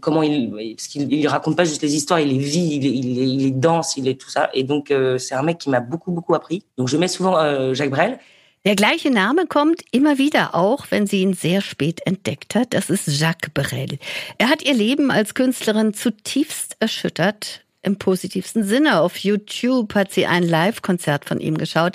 comment 0.00 0.22
il 0.22 0.50
parce 0.76 0.88
qu'il 0.88 1.10
il 1.12 1.26
raconte 1.28 1.56
pas 1.56 1.64
juste 1.64 1.82
les 1.82 1.94
histoires 1.94 2.20
il 2.20 2.28
les 2.28 2.38
vit 2.38 2.76
il, 2.76 2.84
il, 2.84 3.18
il 3.18 3.46
est 3.46 3.50
dense 3.50 3.96
il 3.96 4.06
est 4.06 4.20
tout 4.20 4.28
ça 4.28 4.50
et 4.52 4.62
donc 4.62 4.90
euh, 4.90 5.16
c'est 5.16 5.34
un 5.34 5.42
mec 5.42 5.58
qui 5.58 5.70
m'a 5.70 5.80
beaucoup 5.80 6.12
beaucoup 6.12 6.34
appris 6.34 6.62
donc 6.76 6.88
je 6.88 6.96
mets 6.96 7.08
souvent 7.08 7.38
euh, 7.38 7.74
Jacques 7.74 7.90
Brel 7.90 8.18
Der 8.64 8.74
gleiche 8.74 9.10
Name 9.10 9.46
kommt 9.46 9.82
immer 9.92 10.18
wieder, 10.18 10.54
auch 10.54 10.86
wenn 10.90 11.06
sie 11.06 11.22
ihn 11.22 11.32
sehr 11.32 11.62
spät 11.62 12.00
entdeckt 12.04 12.56
hat. 12.56 12.74
Das 12.74 12.90
ist 12.90 13.06
Jacques 13.06 13.50
Brel. 13.54 13.98
Er 14.36 14.50
hat 14.50 14.62
ihr 14.62 14.74
Leben 14.74 15.10
als 15.10 15.34
Künstlerin 15.34 15.94
zutiefst 15.94 16.76
erschüttert 16.80 17.64
im 17.82 17.96
positivsten 17.96 18.64
Sinne. 18.64 19.00
Auf 19.00 19.16
YouTube 19.18 19.94
hat 19.94 20.12
sie 20.12 20.26
ein 20.26 20.42
Live-Konzert 20.42 21.24
von 21.24 21.40
ihm 21.40 21.56
geschaut. 21.56 21.94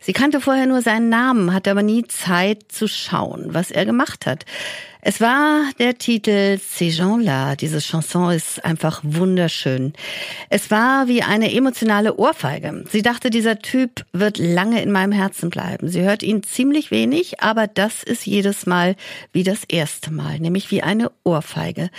Sie 0.00 0.12
kannte 0.12 0.40
vorher 0.40 0.66
nur 0.66 0.80
seinen 0.80 1.08
Namen, 1.08 1.52
hatte 1.52 1.70
aber 1.70 1.82
nie 1.82 2.04
Zeit 2.04 2.70
zu 2.70 2.86
schauen, 2.88 3.46
was 3.48 3.70
er 3.70 3.84
gemacht 3.84 4.24
hat. 4.26 4.44
Es 5.06 5.20
war 5.20 5.66
der 5.78 5.98
Titel 5.98 6.58
Ces 6.58 6.96
gens-là. 6.96 7.56
Diese 7.56 7.78
Chanson 7.78 8.32
ist 8.32 8.64
einfach 8.64 9.02
wunderschön. 9.02 9.92
Es 10.48 10.70
war 10.70 11.08
wie 11.08 11.22
eine 11.22 11.52
emotionale 11.52 12.16
Ohrfeige. 12.16 12.86
Sie 12.90 13.02
dachte, 13.02 13.28
dieser 13.28 13.58
Typ 13.58 14.06
wird 14.14 14.38
lange 14.38 14.80
in 14.82 14.90
meinem 14.90 15.12
Herzen 15.12 15.50
bleiben. 15.50 15.90
Sie 15.90 16.00
hört 16.00 16.22
ihn 16.22 16.42
ziemlich 16.42 16.90
wenig, 16.90 17.42
aber 17.42 17.66
das 17.66 18.02
ist 18.02 18.24
jedes 18.24 18.64
Mal 18.64 18.96
wie 19.30 19.42
das 19.42 19.64
erste 19.68 20.10
Mal, 20.10 20.38
nämlich 20.38 20.70
wie 20.70 20.82
eine 20.82 21.10
Ohrfeige. 21.22 21.90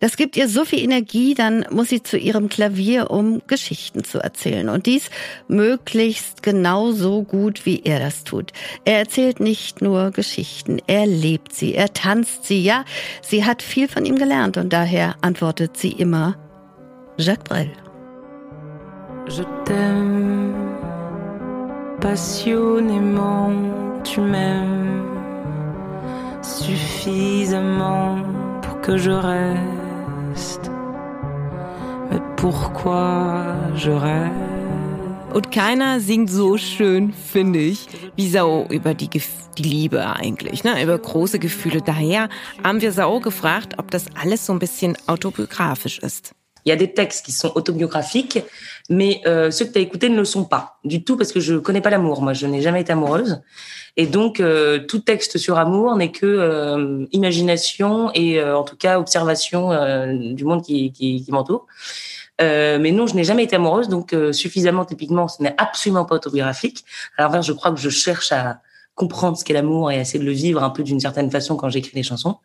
Das 0.00 0.18
gibt 0.18 0.36
ihr 0.36 0.46
so 0.46 0.66
viel 0.66 0.80
Energie, 0.80 1.32
dann 1.32 1.64
muss 1.70 1.88
sie 1.88 2.02
zu 2.02 2.18
ihrem 2.18 2.50
Klavier, 2.50 3.10
um 3.10 3.40
Geschichten 3.46 4.04
zu 4.04 4.18
erzählen. 4.18 4.68
Und 4.68 4.84
dies 4.84 5.08
möglichst 5.48 6.42
genauso 6.42 7.22
gut, 7.22 7.64
wie 7.64 7.80
er 7.84 8.00
das 8.00 8.24
tut. 8.24 8.52
Er 8.84 8.98
erzählt 8.98 9.40
nicht 9.40 9.80
nur 9.80 10.10
Geschichten, 10.10 10.78
er 10.86 11.06
lebt 11.06 11.54
sie, 11.54 11.74
er 11.74 11.94
tanzt 11.94 12.49
sie, 12.50 12.62
ja, 12.62 12.84
sie 13.22 13.44
hat 13.44 13.62
viel 13.62 13.88
von 13.88 14.04
ihm 14.04 14.16
gelernt 14.16 14.56
und 14.56 14.72
daher 14.72 15.14
antwortet 15.22 15.76
sie 15.76 15.92
immer 15.92 16.34
Jacques 17.16 17.44
Brel. 17.44 17.70
Je 19.28 19.44
t'aime 19.64 20.54
passionnément, 22.00 23.52
tu 24.02 24.20
m'aimes 24.20 25.04
suffisamment 26.42 28.18
pour 28.62 28.80
que 28.80 28.96
je 28.96 29.12
reste. 29.12 30.70
Mais 32.10 32.20
pourquoi 32.36 33.54
je 33.76 33.92
reste? 33.92 34.49
Und 35.32 35.52
keiner 35.52 36.00
singt 36.00 36.28
so 36.28 36.56
schön, 36.56 37.12
finde 37.12 37.60
ich, 37.60 37.86
wie 38.16 38.28
Sao 38.28 38.66
über 38.68 38.94
die, 38.94 39.08
die 39.08 39.62
Liebe 39.62 40.04
eigentlich, 40.04 40.64
ne? 40.64 40.82
über 40.82 40.98
große 40.98 41.38
Gefühle. 41.38 41.80
Daher 41.82 42.28
haben 42.64 42.80
wir 42.80 42.90
Sao 42.90 43.20
gefragt, 43.20 43.74
ob 43.78 43.92
das 43.92 44.06
alles 44.20 44.44
so 44.44 44.52
ein 44.52 44.58
bisschen 44.58 44.96
autobiografisch 45.06 46.00
ist. 46.00 46.32
Il 46.64 46.68
y 46.68 46.72
a 46.72 46.76
des 46.76 46.92
textes 46.92 47.24
qui 47.24 47.32
sont 47.32 47.52
autobiographiques, 47.54 48.42
mais 48.90 49.22
euh, 49.26 49.50
ceux 49.50 49.64
que 49.64 49.72
tu 49.72 49.78
as 49.78 49.82
écoutés 49.82 50.10
ne 50.10 50.16
le 50.16 50.26
sont 50.26 50.44
pas 50.44 50.78
du 50.84 51.04
tout 51.04 51.16
parce 51.16 51.32
que 51.32 51.40
je 51.40 51.54
connais 51.54 51.80
pas 51.80 51.88
l'amour. 51.88 52.20
Moi, 52.20 52.34
je 52.34 52.46
n'ai 52.46 52.60
jamais 52.60 52.82
été 52.82 52.92
amoureuse, 52.92 53.40
et 53.96 54.06
donc 54.06 54.40
euh, 54.40 54.78
tout 54.78 54.98
texte 54.98 55.38
sur 55.38 55.58
amour 55.58 55.96
n'est 55.96 56.12
que 56.12 56.26
euh, 56.26 57.06
imagination 57.12 58.10
et 58.14 58.38
euh, 58.38 58.58
en 58.58 58.62
tout 58.62 58.76
cas 58.76 58.98
observation 58.98 59.72
euh, 59.72 60.34
du 60.34 60.44
monde 60.44 60.62
qui, 60.62 60.92
qui, 60.92 61.24
qui 61.24 61.32
m'entoure. 61.32 61.66
Euh, 62.40 62.78
mais 62.78 62.90
non, 62.92 63.06
je 63.06 63.14
n'ai 63.14 63.24
jamais 63.24 63.44
été 63.44 63.56
amoureuse, 63.56 63.88
donc 63.88 64.12
euh, 64.12 64.32
suffisamment 64.32 64.84
typiquement, 64.84 65.28
ce 65.28 65.42
n'est 65.42 65.54
absolument 65.58 66.04
pas 66.04 66.14
autobiographique. 66.14 66.84
À 67.16 67.22
l'inverse, 67.22 67.46
je 67.46 67.52
crois 67.52 67.70
que 67.72 67.80
je 67.80 67.90
cherche 67.90 68.32
à 68.32 68.60
comprendre 68.94 69.36
ce 69.36 69.44
qu'est 69.44 69.52
l'amour 69.52 69.90
et 69.90 69.96
à 69.96 70.00
essayer 70.00 70.18
de 70.18 70.24
le 70.24 70.32
vivre 70.32 70.62
un 70.62 70.70
peu 70.70 70.82
d'une 70.82 71.00
certaine 71.00 71.30
façon 71.30 71.56
quand 71.56 71.68
j'écris 71.68 71.92
des 71.94 72.02
chansons. 72.02 72.36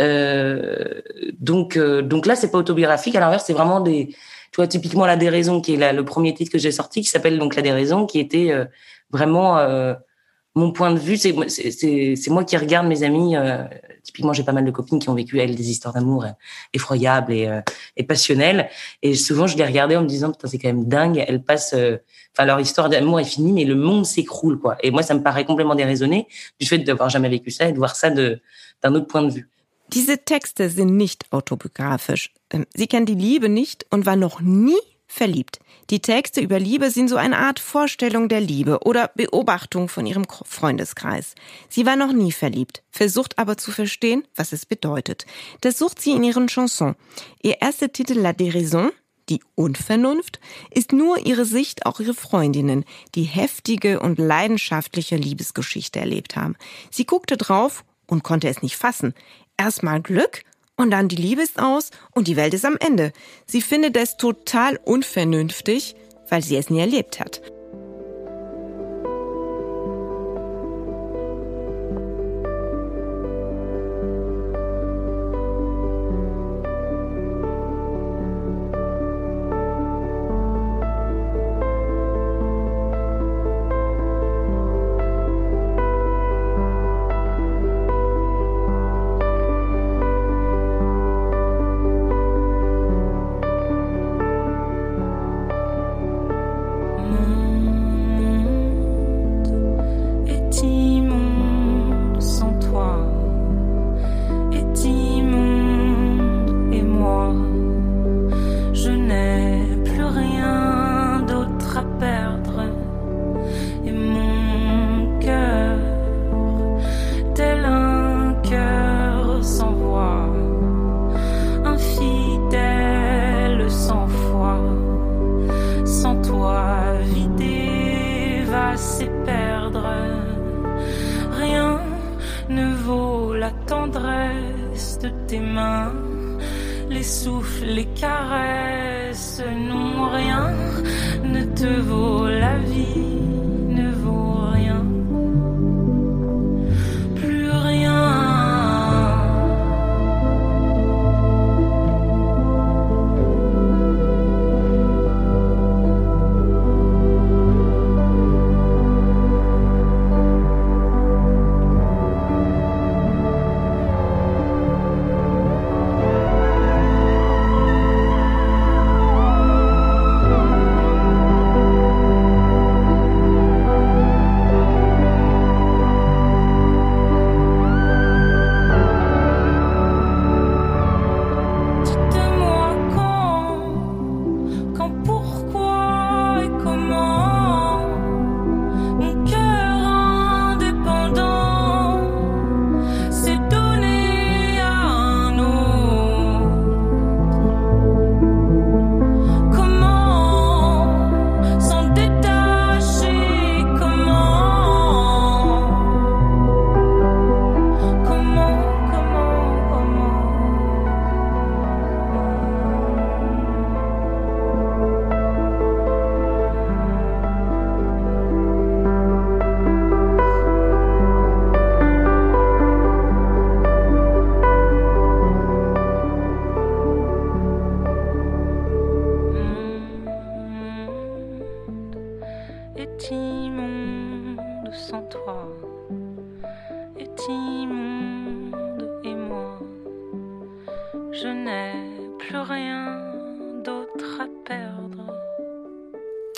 Euh, 0.00 1.00
donc, 1.38 1.76
euh, 1.76 2.02
donc 2.02 2.26
là, 2.26 2.36
c'est 2.36 2.50
pas 2.50 2.58
autobiographique. 2.58 3.14
À 3.14 3.20
l'inverse, 3.20 3.44
c'est 3.46 3.52
vraiment 3.52 3.80
des, 3.80 4.06
tu 4.06 4.56
vois, 4.56 4.66
typiquement 4.66 5.06
la 5.06 5.16
déraison, 5.16 5.60
qui 5.60 5.74
est 5.74 5.76
la, 5.76 5.92
le 5.92 6.04
premier 6.04 6.34
titre 6.34 6.50
que 6.52 6.58
j'ai 6.58 6.72
sorti, 6.72 7.02
qui 7.02 7.08
s'appelle 7.08 7.38
donc 7.38 7.54
la 7.56 7.62
déraison, 7.62 8.06
qui 8.06 8.18
était 8.18 8.50
euh, 8.50 8.64
vraiment 9.10 9.58
mon 10.54 10.70
point 10.70 10.92
de 10.92 10.98
vue, 10.98 11.16
c'est 11.16 11.34
c'est 11.48 12.30
moi 12.30 12.44
qui 12.44 12.56
regarde 12.56 12.86
mes 12.86 13.02
amis. 13.02 13.36
Euh, 13.36 13.64
typiquement, 14.04 14.32
j'ai 14.32 14.44
pas 14.44 14.52
mal 14.52 14.64
de 14.64 14.70
copines 14.70 15.00
qui 15.00 15.08
ont 15.08 15.14
vécu 15.14 15.40
elles 15.40 15.56
des 15.56 15.70
histoires 15.70 15.92
d'amour 15.92 16.24
euh, 16.24 16.28
effroyables 16.72 17.32
et, 17.32 17.48
euh, 17.48 17.60
et 17.96 18.04
passionnelles. 18.04 18.68
Et 19.02 19.14
souvent, 19.14 19.48
je 19.48 19.56
les 19.56 19.64
regardais 19.64 19.96
en 19.96 20.02
me 20.02 20.06
disant 20.06 20.30
putain, 20.30 20.46
c'est 20.46 20.58
quand 20.58 20.68
même 20.68 20.84
dingue. 20.84 21.24
Elles 21.26 21.42
passent, 21.42 21.74
euh, 21.74 21.96
enfin 22.32 22.46
leur 22.46 22.60
histoire 22.60 22.88
d'amour 22.88 23.18
est 23.18 23.24
finie, 23.24 23.52
mais 23.52 23.64
le 23.64 23.74
monde 23.74 24.06
s'écroule 24.06 24.58
quoi. 24.60 24.76
Et 24.82 24.92
moi, 24.92 25.02
ça 25.02 25.14
me 25.14 25.22
paraît 25.22 25.44
complètement 25.44 25.74
déraisonné 25.74 26.28
du 26.60 26.66
fait 26.66 26.78
d'avoir 26.78 27.08
jamais 27.10 27.28
vécu 27.28 27.50
ça 27.50 27.68
et 27.68 27.72
de 27.72 27.78
voir 27.78 27.96
ça 27.96 28.10
de 28.10 28.40
d'un 28.82 28.94
autre 28.94 29.06
point 29.06 29.22
de 29.22 29.32
vue. 29.32 29.48
Diese 29.88 30.16
Texte 30.24 30.68
sind 30.68 30.96
nicht 30.96 31.24
autobiografisch. 31.30 32.32
Ähm, 32.50 32.64
sie 32.74 32.86
kennt 32.86 33.08
die 33.08 33.14
Liebe 33.14 33.48
nicht 33.48 33.86
und 33.90 34.06
war 34.06 34.16
noch 34.16 34.40
nie 34.40 34.78
verliebt. 35.14 35.60
Die 35.90 36.00
Texte 36.00 36.40
über 36.40 36.58
Liebe 36.58 36.90
sind 36.90 37.08
so 37.08 37.16
eine 37.16 37.38
Art 37.38 37.60
Vorstellung 37.60 38.28
der 38.28 38.40
Liebe 38.40 38.80
oder 38.80 39.10
Beobachtung 39.14 39.88
von 39.88 40.06
ihrem 40.06 40.24
Freundeskreis. 40.44 41.34
Sie 41.68 41.86
war 41.86 41.96
noch 41.96 42.12
nie 42.12 42.32
verliebt, 42.32 42.82
versucht 42.90 43.38
aber 43.38 43.56
zu 43.56 43.70
verstehen, 43.70 44.26
was 44.34 44.52
es 44.52 44.66
bedeutet. 44.66 45.26
Das 45.60 45.78
sucht 45.78 46.00
sie 46.00 46.12
in 46.12 46.24
ihren 46.24 46.48
Chansons. 46.48 46.96
Ihr 47.42 47.60
erster 47.60 47.92
Titel 47.92 48.14
La 48.14 48.30
Déraison, 48.30 48.90
die 49.28 49.40
Unvernunft, 49.54 50.40
ist 50.70 50.92
nur 50.92 51.18
ihre 51.24 51.44
Sicht, 51.44 51.86
auch 51.86 52.00
ihre 52.00 52.14
Freundinnen, 52.14 52.84
die 53.14 53.24
heftige 53.24 54.00
und 54.00 54.18
leidenschaftliche 54.18 55.16
Liebesgeschichte 55.16 56.00
erlebt 56.00 56.36
haben. 56.36 56.56
Sie 56.90 57.04
guckte 57.04 57.36
drauf 57.36 57.84
und 58.06 58.22
konnte 58.22 58.48
es 58.48 58.62
nicht 58.62 58.76
fassen. 58.76 59.14
Erstmal 59.56 60.02
Glück 60.02 60.42
und 60.76 60.90
dann 60.90 61.08
die 61.08 61.16
Liebe 61.16 61.42
ist 61.42 61.58
aus 61.58 61.90
und 62.12 62.28
die 62.28 62.36
Welt 62.36 62.54
ist 62.54 62.64
am 62.64 62.76
Ende. 62.78 63.12
Sie 63.46 63.62
findet 63.62 63.96
es 63.96 64.16
total 64.16 64.78
unvernünftig, 64.84 65.94
weil 66.28 66.42
sie 66.42 66.56
es 66.56 66.70
nie 66.70 66.80
erlebt 66.80 67.20
hat. 67.20 67.40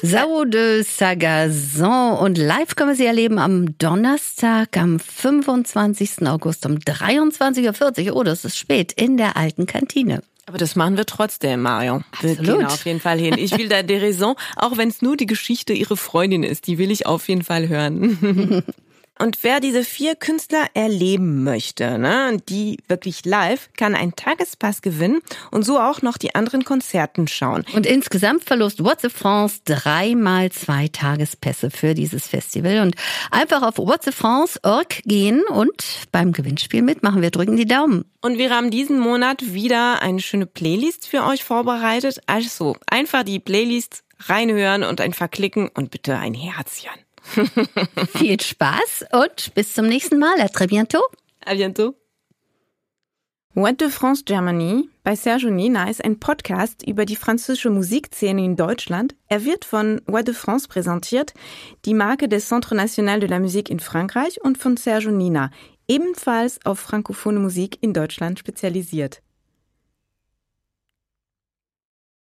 Sao 0.08 0.44
de 0.44 0.84
Sagazon 0.84 2.16
und 2.18 2.38
live 2.38 2.76
können 2.76 2.90
wir 2.90 2.94
sie 2.94 3.06
erleben 3.06 3.40
am 3.40 3.76
Donnerstag, 3.76 4.76
am 4.76 5.00
25. 5.00 6.28
August 6.28 6.64
um 6.64 6.76
23.40 6.76 8.10
Uhr. 8.10 8.16
Oh, 8.16 8.22
das 8.22 8.44
ist 8.44 8.56
spät, 8.56 8.92
in 8.92 9.16
der 9.16 9.36
alten 9.36 9.66
Kantine. 9.66 10.22
Aber 10.46 10.58
das 10.58 10.76
machen 10.76 10.96
wir 10.96 11.06
trotzdem, 11.06 11.62
Mario. 11.62 12.02
Wir 12.20 12.30
Absolut. 12.38 12.58
gehen 12.58 12.66
auf 12.66 12.84
jeden 12.86 13.00
Fall 13.00 13.18
hin. 13.18 13.34
Ich 13.36 13.58
will 13.58 13.68
da 13.68 13.82
der 13.82 14.00
Raison, 14.00 14.36
auch 14.54 14.76
wenn 14.76 14.90
es 14.90 15.02
nur 15.02 15.16
die 15.16 15.26
Geschichte 15.26 15.72
ihrer 15.72 15.96
Freundin 15.96 16.44
ist, 16.44 16.68
die 16.68 16.78
will 16.78 16.92
ich 16.92 17.06
auf 17.06 17.28
jeden 17.28 17.42
Fall 17.42 17.68
hören. 17.68 18.62
Und 19.18 19.38
wer 19.42 19.60
diese 19.60 19.82
vier 19.82 20.14
Künstler 20.14 20.66
erleben 20.74 21.42
möchte, 21.42 21.98
ne, 21.98 22.36
die 22.48 22.78
wirklich 22.86 23.24
live, 23.24 23.70
kann 23.76 23.94
einen 23.94 24.14
Tagespass 24.14 24.82
gewinnen 24.82 25.20
und 25.50 25.64
so 25.64 25.78
auch 25.78 26.02
noch 26.02 26.18
die 26.18 26.34
anderen 26.34 26.64
Konzerten 26.64 27.26
schauen. 27.26 27.64
Und 27.74 27.86
insgesamt 27.86 28.44
verlost 28.44 28.84
What's 28.84 29.02
the 29.02 29.08
France 29.08 29.60
dreimal 29.64 30.52
zwei 30.52 30.88
Tagespässe 30.88 31.70
für 31.70 31.94
dieses 31.94 32.28
Festival. 32.28 32.80
Und 32.80 32.94
einfach 33.30 33.62
auf 33.62 33.78
whatsafrance.org 33.78 35.02
gehen 35.04 35.42
und 35.48 35.84
beim 36.12 36.32
Gewinnspiel 36.32 36.82
mitmachen. 36.82 37.22
Wir 37.22 37.30
drücken 37.30 37.56
die 37.56 37.66
Daumen. 37.66 38.04
Und 38.20 38.38
wir 38.38 38.50
haben 38.50 38.70
diesen 38.70 38.98
Monat 38.98 39.54
wieder 39.54 40.02
eine 40.02 40.20
schöne 40.20 40.46
Playlist 40.46 41.06
für 41.08 41.24
euch 41.24 41.42
vorbereitet. 41.42 42.20
Also 42.26 42.76
einfach 42.86 43.22
die 43.22 43.40
Playlist 43.40 44.02
reinhören 44.20 44.82
und 44.82 45.00
einfach 45.00 45.30
klicken 45.30 45.68
und 45.68 45.90
bitte 45.90 46.16
ein 46.18 46.34
Herzchen. 46.34 47.05
Viel 48.16 48.40
Spaß 48.40 49.06
und 49.12 49.54
bis 49.54 49.74
zum 49.74 49.86
nächsten 49.86 50.18
Mal. 50.18 50.40
À 50.40 50.48
très 50.48 50.66
bientôt. 50.66 51.02
À 51.44 51.54
bientôt. 51.54 51.94
What 53.54 53.80
de 53.80 53.88
France 53.88 54.24
Germany 54.26 54.90
bei 55.02 55.16
Sergio 55.16 55.50
Nina 55.50 55.88
ist 55.88 56.04
ein 56.04 56.20
Podcast 56.20 56.86
über 56.86 57.06
die 57.06 57.16
französische 57.16 57.70
Musikszene 57.70 58.44
in 58.44 58.54
Deutschland. 58.54 59.14
Er 59.28 59.46
wird 59.46 59.64
von 59.64 60.02
What 60.06 60.28
de 60.28 60.34
France 60.34 60.68
präsentiert, 60.68 61.32
die 61.86 61.94
Marke 61.94 62.28
des 62.28 62.48
Centre 62.48 62.74
National 62.74 63.18
de 63.18 63.30
la 63.30 63.38
Musique 63.38 63.70
in 63.70 63.80
Frankreich 63.80 64.42
und 64.42 64.58
von 64.58 64.76
Sergio 64.76 65.10
Nina, 65.10 65.50
ebenfalls 65.88 66.60
auf 66.66 66.80
frankophone 66.80 67.40
Musik 67.40 67.78
in 67.80 67.94
Deutschland 67.94 68.38
spezialisiert. 68.38 69.22